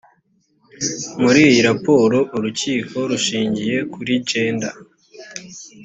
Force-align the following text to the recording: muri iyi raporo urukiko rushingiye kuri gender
muri 1.21 1.39
iyi 1.49 1.61
raporo 1.69 2.17
urukiko 2.37 2.97
rushingiye 3.09 3.77
kuri 3.93 4.13
gender 4.29 4.75